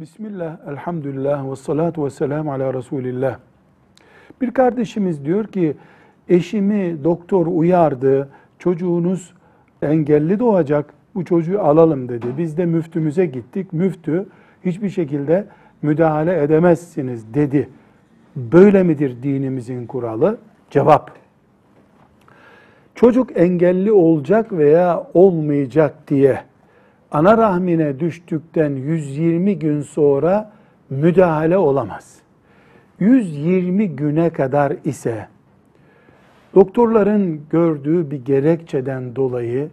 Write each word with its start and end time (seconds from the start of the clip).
Bismillah, 0.00 0.56
elhamdülillah 0.68 1.50
ve 1.50 1.56
salatu 1.56 2.04
ve 2.04 2.10
selamu 2.10 2.52
ala 2.52 2.74
Resulillah. 2.74 3.38
Bir 4.40 4.50
kardeşimiz 4.50 5.24
diyor 5.24 5.46
ki, 5.46 5.76
eşimi 6.28 7.04
doktor 7.04 7.46
uyardı, 7.46 8.28
çocuğunuz 8.58 9.34
engelli 9.82 10.38
doğacak, 10.38 10.94
bu 11.14 11.24
çocuğu 11.24 11.62
alalım 11.62 12.08
dedi. 12.08 12.26
Biz 12.38 12.56
de 12.56 12.66
müftümüze 12.66 13.26
gittik, 13.26 13.72
müftü 13.72 14.26
hiçbir 14.64 14.88
şekilde 14.90 15.46
müdahale 15.82 16.42
edemezsiniz 16.42 17.34
dedi. 17.34 17.68
Böyle 18.36 18.82
midir 18.82 19.22
dinimizin 19.22 19.86
kuralı? 19.86 20.38
Cevap. 20.70 21.10
Çocuk 22.94 23.36
engelli 23.36 23.92
olacak 23.92 24.52
veya 24.52 25.06
olmayacak 25.14 25.94
diye 26.08 26.42
ana 27.12 27.38
rahmine 27.38 28.00
düştükten 28.00 28.70
120 28.70 29.58
gün 29.58 29.80
sonra 29.80 30.50
müdahale 30.90 31.58
olamaz. 31.58 32.18
120 33.00 33.88
güne 33.88 34.30
kadar 34.30 34.72
ise 34.84 35.28
doktorların 36.54 37.40
gördüğü 37.50 38.10
bir 38.10 38.24
gerekçeden 38.24 39.16
dolayı 39.16 39.68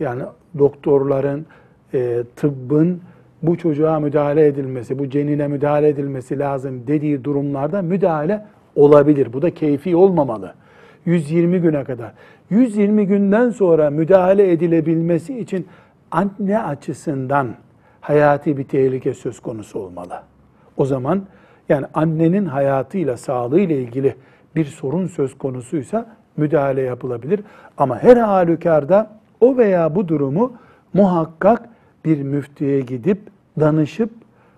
yani 0.00 0.22
doktorların 0.58 1.46
e, 1.94 2.22
tıbbın 2.36 3.00
bu 3.42 3.58
çocuğa 3.58 4.00
müdahale 4.00 4.46
edilmesi, 4.46 4.98
bu 4.98 5.10
cenine 5.10 5.48
müdahale 5.48 5.88
edilmesi 5.88 6.38
lazım 6.38 6.86
dediği 6.86 7.24
durumlarda 7.24 7.82
müdahale 7.82 8.46
olabilir. 8.76 9.32
Bu 9.32 9.42
da 9.42 9.54
keyfi 9.54 9.96
olmamalı. 9.96 10.54
120 11.04 11.60
güne 11.60 11.84
kadar. 11.84 12.12
120 12.50 13.06
günden 13.06 13.50
sonra 13.50 13.90
müdahale 13.90 14.52
edilebilmesi 14.52 15.38
için 15.38 15.66
anne 16.10 16.62
açısından 16.62 17.54
hayati 18.00 18.56
bir 18.56 18.64
tehlike 18.64 19.14
söz 19.14 19.40
konusu 19.40 19.78
olmalı. 19.78 20.22
O 20.76 20.84
zaman 20.84 21.22
yani 21.68 21.86
annenin 21.94 22.46
hayatıyla, 22.46 23.16
sağlığıyla 23.16 23.76
ilgili 23.76 24.16
bir 24.56 24.64
sorun 24.64 25.06
söz 25.06 25.38
konusuysa 25.38 26.06
müdahale 26.36 26.80
yapılabilir. 26.80 27.40
Ama 27.78 28.02
her 28.02 28.16
halükarda 28.16 29.10
o 29.40 29.56
veya 29.56 29.94
bu 29.94 30.08
durumu 30.08 30.52
muhakkak 30.94 31.68
bir 32.04 32.22
müftüye 32.22 32.80
gidip 32.80 33.18
danışıp 33.60 34.10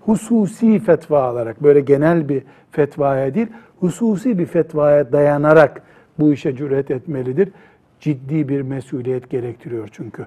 hususi 0.00 0.78
fetva 0.78 1.22
alarak 1.22 1.62
böyle 1.62 1.80
genel 1.80 2.28
bir 2.28 2.42
fetvaya 2.70 3.34
değil 3.34 3.48
hususi 3.80 4.38
bir 4.38 4.46
fetvaya 4.46 5.12
dayanarak 5.12 5.82
bu 6.18 6.32
işe 6.32 6.56
cüret 6.56 6.90
etmelidir. 6.90 7.48
Ciddi 8.00 8.48
bir 8.48 8.62
mesuliyet 8.62 9.30
gerektiriyor 9.30 9.88
çünkü. 9.92 10.26